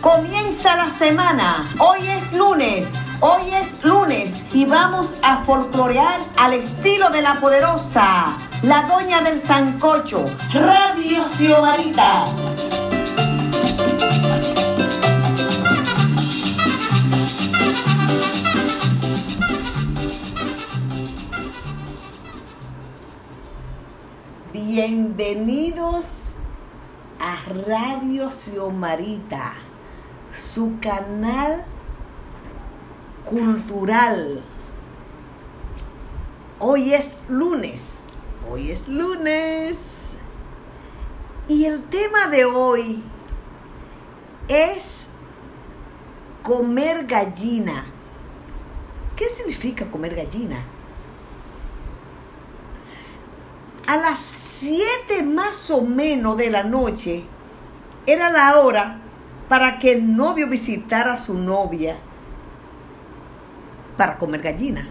Comienza 0.00 0.74
la 0.74 0.90
semana. 0.90 1.70
Hoy 1.78 2.00
es 2.08 2.32
lunes. 2.32 2.88
Hoy 3.20 3.42
es 3.52 3.84
lunes 3.84 4.32
y 4.52 4.64
vamos 4.64 5.10
a 5.22 5.44
folclorear 5.44 6.20
al 6.36 6.54
estilo 6.54 7.10
de 7.10 7.22
la 7.22 7.38
poderosa, 7.38 8.36
la 8.62 8.82
doña 8.84 9.22
del 9.22 9.40
sancocho, 9.40 10.24
Radio 10.52 11.22
Xiomarita. 11.24 12.26
Bienvenidos 24.52 26.29
a 27.20 27.36
Radio 27.66 28.30
Xiomarita, 28.30 29.52
su 30.34 30.78
canal 30.80 31.66
cultural. 33.26 34.42
Hoy 36.58 36.94
es 36.94 37.18
lunes, 37.28 38.00
hoy 38.50 38.70
es 38.70 38.88
lunes. 38.88 40.14
Y 41.46 41.66
el 41.66 41.84
tema 41.84 42.28
de 42.28 42.46
hoy 42.46 43.02
es 44.48 45.08
comer 46.42 47.06
gallina. 47.06 47.84
¿Qué 49.14 49.26
significa 49.36 49.90
comer 49.90 50.14
gallina? 50.14 50.64
A 53.90 53.96
las 53.96 54.20
7 54.20 55.24
más 55.24 55.68
o 55.68 55.82
menos 55.82 56.36
de 56.36 56.48
la 56.48 56.62
noche 56.62 57.24
era 58.06 58.30
la 58.30 58.60
hora 58.60 59.00
para 59.48 59.80
que 59.80 59.90
el 59.90 60.14
novio 60.14 60.46
visitara 60.46 61.14
a 61.14 61.18
su 61.18 61.34
novia 61.34 61.96
para 63.96 64.16
comer 64.16 64.42
gallina. 64.42 64.88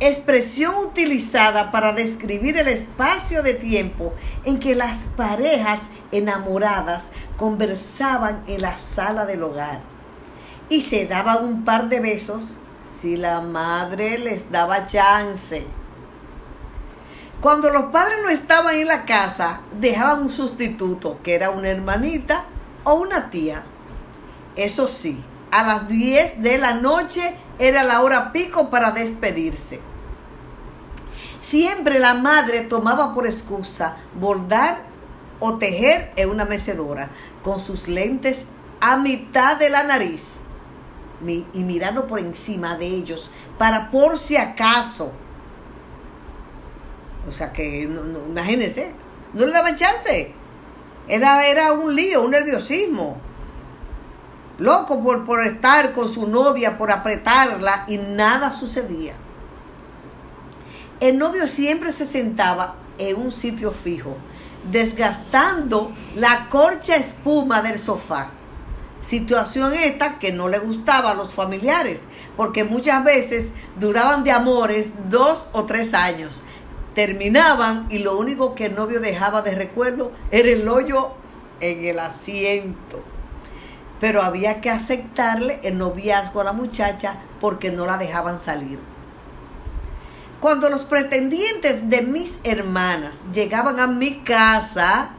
Expresión 0.00 0.74
utilizada 0.76 1.70
para 1.72 1.94
describir 1.94 2.58
el 2.58 2.68
espacio 2.68 3.42
de 3.42 3.54
tiempo 3.54 4.12
en 4.44 4.58
que 4.58 4.74
las 4.74 5.06
parejas 5.16 5.80
enamoradas 6.12 7.04
conversaban 7.38 8.42
en 8.48 8.60
la 8.60 8.78
sala 8.78 9.24
del 9.24 9.42
hogar 9.42 9.80
y 10.68 10.82
se 10.82 11.06
daban 11.06 11.42
un 11.42 11.64
par 11.64 11.88
de 11.88 12.00
besos 12.00 12.58
si 12.84 13.16
la 13.16 13.40
madre 13.40 14.18
les 14.18 14.50
daba 14.52 14.84
chance. 14.84 15.66
Cuando 17.40 17.70
los 17.70 17.86
padres 17.92 18.18
no 18.22 18.30
estaban 18.30 18.76
en 18.76 18.88
la 18.88 19.04
casa, 19.04 19.60
dejaban 19.78 20.22
un 20.22 20.30
sustituto, 20.30 21.18
que 21.22 21.34
era 21.34 21.50
una 21.50 21.68
hermanita 21.68 22.44
o 22.84 22.94
una 22.94 23.30
tía. 23.30 23.64
Eso 24.56 24.88
sí, 24.88 25.22
a 25.50 25.62
las 25.62 25.88
10 25.88 26.42
de 26.42 26.58
la 26.58 26.74
noche 26.74 27.34
era 27.58 27.84
la 27.84 28.00
hora 28.00 28.32
pico 28.32 28.70
para 28.70 28.90
despedirse. 28.90 29.80
Siempre 31.42 31.98
la 31.98 32.14
madre 32.14 32.62
tomaba 32.62 33.14
por 33.14 33.26
excusa 33.26 33.96
bordar 34.14 34.78
o 35.38 35.58
tejer 35.58 36.12
en 36.16 36.30
una 36.30 36.46
mecedora 36.46 37.10
con 37.42 37.60
sus 37.60 37.86
lentes 37.86 38.46
a 38.80 38.96
mitad 38.96 39.56
de 39.56 39.70
la 39.70 39.84
nariz 39.84 40.36
y 41.26 41.62
mirando 41.62 42.06
por 42.06 42.18
encima 42.18 42.76
de 42.76 42.86
ellos 42.86 43.30
para 43.58 43.90
por 43.90 44.18
si 44.18 44.36
acaso 44.36 45.12
o 47.28 47.32
sea 47.32 47.52
que, 47.52 47.86
no, 47.86 48.04
no, 48.04 48.20
imagínense, 48.26 48.94
no 49.34 49.46
le 49.46 49.52
daban 49.52 49.76
chance. 49.76 50.34
Era, 51.08 51.46
era 51.46 51.72
un 51.72 51.94
lío, 51.94 52.22
un 52.22 52.30
nerviosismo. 52.30 53.18
Loco 54.58 55.02
por, 55.02 55.24
por 55.24 55.44
estar 55.44 55.92
con 55.92 56.08
su 56.08 56.26
novia, 56.26 56.78
por 56.78 56.90
apretarla 56.90 57.84
y 57.88 57.98
nada 57.98 58.52
sucedía. 58.52 59.14
El 61.00 61.18
novio 61.18 61.46
siempre 61.46 61.92
se 61.92 62.06
sentaba 62.06 62.76
en 62.96 63.16
un 63.16 63.30
sitio 63.30 63.70
fijo, 63.72 64.16
desgastando 64.70 65.92
la 66.14 66.48
corcha 66.48 66.96
espuma 66.96 67.60
del 67.60 67.78
sofá. 67.78 68.30
Situación 69.02 69.74
esta 69.74 70.18
que 70.18 70.32
no 70.32 70.48
le 70.48 70.58
gustaba 70.58 71.10
a 71.10 71.14
los 71.14 71.34
familiares, 71.34 72.04
porque 72.36 72.64
muchas 72.64 73.04
veces 73.04 73.52
duraban 73.78 74.24
de 74.24 74.32
amores 74.32 74.92
dos 75.10 75.50
o 75.52 75.64
tres 75.64 75.92
años 75.92 76.42
terminaban 76.96 77.86
y 77.90 77.98
lo 77.98 78.18
único 78.18 78.54
que 78.54 78.66
el 78.66 78.74
novio 78.74 79.00
dejaba 79.00 79.42
de 79.42 79.54
recuerdo 79.54 80.12
era 80.30 80.48
el 80.48 80.66
hoyo 80.66 81.10
en 81.60 81.84
el 81.84 81.98
asiento. 81.98 83.02
Pero 84.00 84.22
había 84.22 84.62
que 84.62 84.70
aceptarle 84.70 85.60
el 85.62 85.76
noviazgo 85.76 86.40
a 86.40 86.44
la 86.44 86.52
muchacha 86.52 87.18
porque 87.38 87.70
no 87.70 87.84
la 87.84 87.98
dejaban 87.98 88.40
salir. 88.40 88.78
Cuando 90.40 90.70
los 90.70 90.86
pretendientes 90.86 91.90
de 91.90 92.00
mis 92.00 92.38
hermanas 92.44 93.24
llegaban 93.30 93.78
a 93.78 93.86
mi 93.86 94.20
casa, 94.20 95.10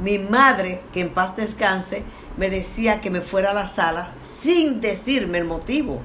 mi 0.00 0.20
madre, 0.20 0.82
que 0.92 1.00
en 1.00 1.10
paz 1.12 1.34
descanse, 1.34 2.04
me 2.36 2.48
decía 2.48 3.00
que 3.00 3.10
me 3.10 3.22
fuera 3.22 3.50
a 3.50 3.54
la 3.54 3.66
sala 3.66 4.08
sin 4.22 4.80
decirme 4.80 5.38
el 5.38 5.46
motivo. 5.46 6.00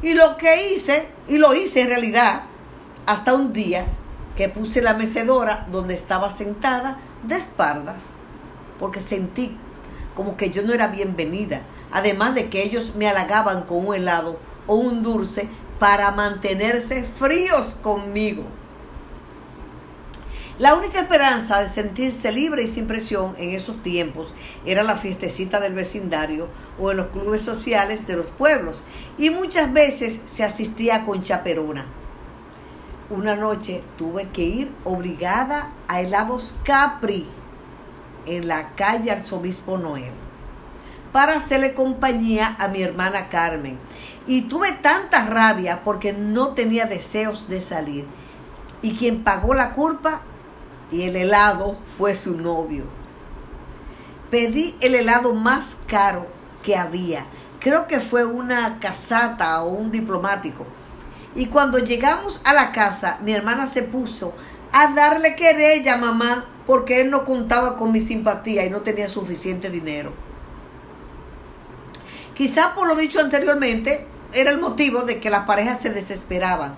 Y 0.00 0.14
lo 0.14 0.38
que 0.38 0.72
hice, 0.72 1.06
y 1.28 1.36
lo 1.36 1.52
hice 1.54 1.82
en 1.82 1.88
realidad, 1.88 2.42
hasta 3.04 3.34
un 3.34 3.52
día 3.52 3.86
que 4.36 4.48
puse 4.48 4.82
la 4.82 4.94
mecedora 4.94 5.66
donde 5.72 5.94
estaba 5.94 6.30
sentada 6.30 6.98
de 7.26 7.36
espaldas, 7.36 8.16
porque 8.78 9.00
sentí 9.00 9.56
como 10.14 10.36
que 10.36 10.50
yo 10.50 10.62
no 10.62 10.72
era 10.72 10.88
bienvenida, 10.88 11.62
además 11.90 12.34
de 12.34 12.48
que 12.48 12.62
ellos 12.62 12.94
me 12.94 13.08
halagaban 13.08 13.62
con 13.62 13.86
un 13.86 13.94
helado 13.94 14.38
o 14.66 14.74
un 14.74 15.02
dulce 15.02 15.48
para 15.78 16.10
mantenerse 16.10 17.02
fríos 17.02 17.74
conmigo. 17.74 18.44
La 20.58 20.74
única 20.74 21.00
esperanza 21.00 21.60
de 21.60 21.68
sentirse 21.68 22.32
libre 22.32 22.62
y 22.62 22.66
sin 22.66 22.86
presión 22.86 23.34
en 23.36 23.50
esos 23.50 23.82
tiempos 23.82 24.32
era 24.64 24.82
la 24.84 24.96
fiestecita 24.96 25.60
del 25.60 25.74
vecindario 25.74 26.48
o 26.80 26.90
en 26.90 26.96
los 26.96 27.08
clubes 27.08 27.42
sociales 27.42 28.06
de 28.06 28.16
los 28.16 28.30
pueblos 28.30 28.84
y 29.18 29.28
muchas 29.28 29.70
veces 29.70 30.18
se 30.24 30.44
asistía 30.44 31.04
con 31.04 31.20
chaperona 31.22 31.84
una 33.08 33.36
noche 33.36 33.84
tuve 33.96 34.28
que 34.30 34.42
ir 34.42 34.72
obligada 34.84 35.70
a 35.88 36.00
helados 36.00 36.56
Capri 36.64 37.26
en 38.26 38.48
la 38.48 38.70
calle 38.70 39.12
Arzobispo 39.12 39.78
Noel 39.78 40.12
para 41.12 41.34
hacerle 41.34 41.72
compañía 41.72 42.56
a 42.58 42.68
mi 42.68 42.82
hermana 42.82 43.28
Carmen. 43.28 43.78
Y 44.26 44.42
tuve 44.42 44.72
tanta 44.72 45.24
rabia 45.24 45.82
porque 45.84 46.12
no 46.12 46.48
tenía 46.48 46.86
deseos 46.86 47.48
de 47.48 47.62
salir. 47.62 48.06
Y 48.82 48.96
quien 48.96 49.22
pagó 49.22 49.54
la 49.54 49.72
culpa 49.72 50.20
y 50.90 51.02
el 51.02 51.16
helado 51.16 51.78
fue 51.96 52.16
su 52.16 52.36
novio. 52.36 52.84
Pedí 54.30 54.76
el 54.80 54.96
helado 54.96 55.32
más 55.32 55.76
caro 55.86 56.26
que 56.62 56.76
había. 56.76 57.24
Creo 57.60 57.86
que 57.86 58.00
fue 58.00 58.24
una 58.24 58.78
casata 58.80 59.62
o 59.62 59.68
un 59.68 59.92
diplomático 59.92 60.66
y 61.36 61.46
cuando 61.46 61.78
llegamos 61.78 62.40
a 62.44 62.54
la 62.54 62.72
casa, 62.72 63.18
mi 63.22 63.32
hermana 63.32 63.66
se 63.66 63.82
puso 63.82 64.34
a 64.72 64.88
darle 64.94 65.36
querella 65.36 65.94
a 65.94 65.98
mamá 65.98 66.46
porque 66.66 67.02
él 67.02 67.10
no 67.10 67.24
contaba 67.24 67.76
con 67.76 67.92
mi 67.92 68.00
simpatía 68.00 68.64
y 68.64 68.70
no 68.70 68.80
tenía 68.80 69.08
suficiente 69.08 69.70
dinero. 69.70 70.12
Quizá 72.34 72.74
por 72.74 72.88
lo 72.88 72.96
dicho 72.96 73.20
anteriormente, 73.20 74.06
era 74.32 74.50
el 74.50 74.58
motivo 74.58 75.02
de 75.02 75.20
que 75.20 75.30
las 75.30 75.46
parejas 75.46 75.80
se 75.80 75.90
desesperaban. 75.90 76.74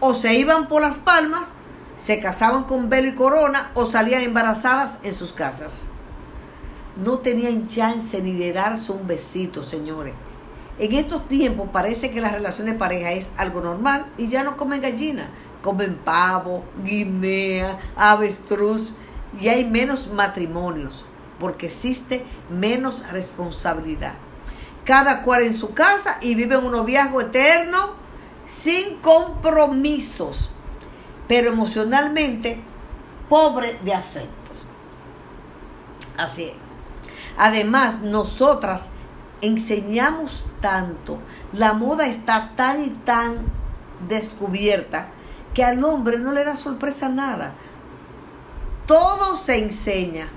O 0.00 0.14
se 0.14 0.34
iban 0.34 0.66
por 0.66 0.82
las 0.82 0.98
palmas, 0.98 1.52
se 1.96 2.18
casaban 2.18 2.64
con 2.64 2.88
velo 2.88 3.08
y 3.08 3.14
corona 3.14 3.70
o 3.74 3.86
salían 3.86 4.22
embarazadas 4.22 4.98
en 5.04 5.12
sus 5.12 5.32
casas. 5.32 5.86
No 6.96 7.18
tenían 7.18 7.68
chance 7.68 8.20
ni 8.20 8.36
de 8.36 8.52
darse 8.52 8.90
un 8.90 9.06
besito, 9.06 9.62
señores. 9.62 10.14
En 10.78 10.92
estos 10.92 11.28
tiempos 11.28 11.68
parece 11.72 12.10
que 12.10 12.20
la 12.20 12.30
relación 12.30 12.66
de 12.66 12.74
pareja 12.74 13.12
es 13.12 13.32
algo 13.36 13.60
normal 13.60 14.06
y 14.16 14.28
ya 14.28 14.42
no 14.42 14.56
comen 14.56 14.80
gallina, 14.80 15.28
comen 15.62 15.96
pavo, 15.96 16.64
guinea, 16.82 17.78
avestruz 17.96 18.92
y 19.40 19.48
hay 19.48 19.64
menos 19.64 20.08
matrimonios 20.08 21.04
porque 21.38 21.66
existe 21.66 22.24
menos 22.50 23.10
responsabilidad. 23.10 24.14
Cada 24.84 25.22
cual 25.22 25.42
en 25.42 25.54
su 25.54 25.74
casa 25.74 26.18
y 26.20 26.34
viven 26.34 26.64
un 26.64 26.72
noviazgo 26.72 27.20
eterno 27.20 27.94
sin 28.46 28.96
compromisos, 28.96 30.52
pero 31.28 31.50
emocionalmente 31.50 32.60
pobre 33.28 33.78
de 33.82 33.94
afectos. 33.94 34.56
Así 36.16 36.44
es. 36.44 36.54
Además, 37.36 38.00
nosotras 38.00 38.90
enseñamos 39.42 40.46
tanto, 40.60 41.18
la 41.52 41.74
moda 41.74 42.06
está 42.06 42.52
tan 42.56 42.84
y 42.84 42.90
tan 43.04 43.38
descubierta 44.08 45.08
que 45.52 45.64
al 45.64 45.84
hombre 45.84 46.18
no 46.18 46.32
le 46.32 46.44
da 46.44 46.56
sorpresa 46.56 47.08
nada. 47.08 47.52
Todo 48.86 49.36
se 49.36 49.58
enseña. 49.58 50.28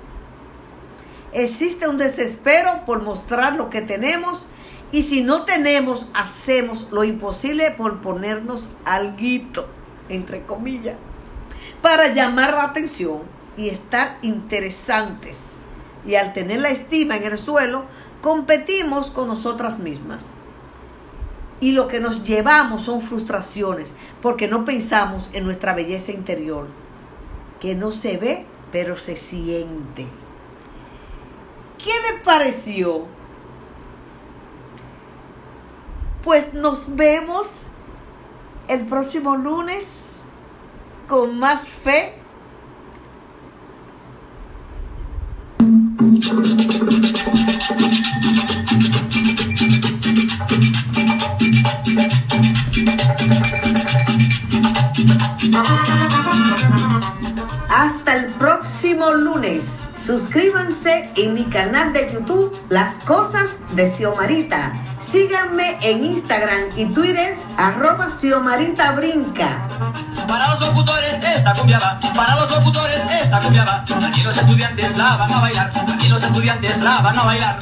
Existe 1.32 1.88
un 1.88 1.98
desespero 1.98 2.84
por 2.84 3.02
mostrar 3.02 3.56
lo 3.56 3.70
que 3.70 3.80
tenemos 3.80 4.46
y 4.92 5.02
si 5.02 5.22
no 5.22 5.44
tenemos, 5.44 6.08
hacemos 6.14 6.88
lo 6.90 7.04
imposible 7.04 7.70
por 7.72 8.00
ponernos 8.00 8.70
alguito, 8.84 9.68
entre 10.08 10.42
comillas, 10.42 10.96
para 11.82 12.14
llamar 12.14 12.54
la 12.54 12.64
atención 12.64 13.22
y 13.56 13.68
estar 13.68 14.18
interesantes. 14.22 15.58
Y 16.06 16.14
al 16.14 16.32
tener 16.32 16.60
la 16.60 16.70
estima 16.70 17.16
en 17.16 17.24
el 17.24 17.36
suelo, 17.36 17.84
competimos 18.26 19.12
con 19.12 19.28
nosotras 19.28 19.78
mismas. 19.78 20.32
Y 21.60 21.70
lo 21.70 21.86
que 21.86 22.00
nos 22.00 22.24
llevamos 22.24 22.82
son 22.82 23.00
frustraciones 23.00 23.94
porque 24.20 24.48
no 24.48 24.64
pensamos 24.64 25.30
en 25.32 25.44
nuestra 25.44 25.74
belleza 25.74 26.10
interior, 26.10 26.66
que 27.60 27.76
no 27.76 27.92
se 27.92 28.16
ve, 28.16 28.44
pero 28.72 28.96
se 28.96 29.14
siente. 29.14 30.08
¿Qué 31.78 31.92
le 32.10 32.18
pareció? 32.24 33.04
Pues 36.24 36.52
nos 36.52 36.96
vemos 36.96 37.62
el 38.66 38.86
próximo 38.86 39.36
lunes 39.36 40.16
con 41.06 41.38
más 41.38 41.68
fe. 41.68 42.20
Suscríbanse 60.06 61.10
en 61.16 61.34
mi 61.34 61.42
canal 61.46 61.92
de 61.92 62.12
YouTube 62.12 62.56
Las 62.68 63.00
Cosas 63.00 63.56
de 63.74 63.90
Xiomarita. 63.90 64.72
Síganme 65.00 65.78
en 65.82 66.04
Instagram 66.04 66.70
y 66.76 66.84
Twitter 66.86 67.36
arroba 67.56 68.10
Xiomarita 68.16 68.92
Brinca. 68.92 69.66
Para 70.28 70.50
los 70.50 70.60
locutores 70.60 71.14
esta 71.24 71.54
cumbia 71.54 71.80
va, 71.80 71.98
para 72.14 72.36
los 72.36 72.48
locutores 72.48 73.02
esta 73.20 73.40
cumbia 73.40 73.64
va. 73.64 73.84
Aquí 74.06 74.22
los 74.22 74.36
estudiantes 74.36 74.96
la 74.96 75.16
van 75.16 75.32
a 75.32 75.40
bailar, 75.40 75.72
aquí 75.92 76.08
los 76.08 76.22
estudiantes 76.22 76.80
la 76.80 77.00
van 77.00 77.18
a 77.18 77.24
bailar. 77.24 77.58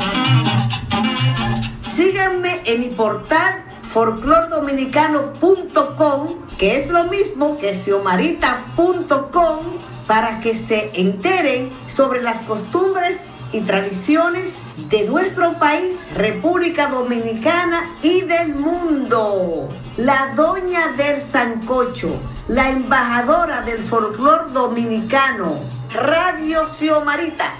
Síganme 1.96 2.60
en 2.66 2.80
mi 2.80 2.88
portal 2.88 3.64
folclordominicano.com, 3.94 6.28
que 6.58 6.80
es 6.80 6.90
lo 6.90 7.04
mismo 7.04 7.56
que 7.58 7.80
xiomarita.com, 7.82 9.58
para 10.06 10.40
que 10.40 10.56
se 10.56 10.90
enteren 10.94 11.72
sobre 11.88 12.22
las 12.22 12.42
costumbres 12.42 13.18
y 13.52 13.60
tradiciones 13.60 14.52
de 14.90 15.04
nuestro 15.04 15.58
país, 15.58 15.96
República 16.16 16.88
Dominicana 16.88 17.96
y 18.02 18.22
del 18.22 18.54
mundo. 18.54 19.68
La 19.96 20.32
doña 20.34 20.88
del 20.96 21.22
Sancocho, 21.22 22.16
la 22.48 22.70
embajadora 22.70 23.62
del 23.62 23.84
folclor 23.84 24.52
dominicano, 24.52 25.60
Radio 25.92 26.66
Xiomarita. 26.66 27.52